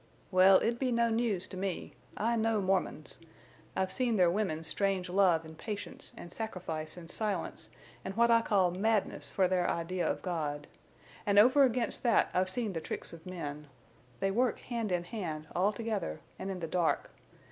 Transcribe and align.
"Well, 0.31 0.55
it'd 0.57 0.79
be 0.79 0.91
no 0.91 1.11
news 1.11 1.45
to 1.49 1.57
me. 1.57 1.93
I 2.17 2.35
know 2.35 2.59
Mormons. 2.59 3.19
I've 3.75 3.91
seen 3.91 4.15
their 4.17 4.31
women's 4.31 4.67
strange 4.67 5.11
love 5.11 5.45
en' 5.45 5.53
patience 5.53 6.11
en' 6.17 6.31
sacrifice 6.31 6.97
an' 6.97 7.07
silence 7.07 7.69
en' 8.03 8.13
whet 8.13 8.31
I 8.31 8.41
call 8.41 8.71
madness 8.71 9.29
for 9.29 9.47
their 9.47 9.69
idea 9.69 10.09
of 10.09 10.23
God. 10.23 10.65
An' 11.23 11.37
over 11.37 11.61
against 11.65 12.01
that 12.01 12.31
I've 12.33 12.49
seen 12.49 12.73
the 12.73 12.81
tricks 12.81 13.13
of 13.13 13.27
men. 13.27 13.67
They 14.21 14.31
work 14.31 14.57
hand 14.61 14.91
in 14.91 15.03
hand, 15.03 15.45
all 15.55 15.71
together, 15.71 16.19
an' 16.39 16.49
in 16.49 16.61
the 16.61 16.67
dark. 16.67 17.11